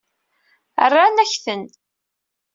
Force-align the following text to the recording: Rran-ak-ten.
Rran-ak-ten. 0.87 1.63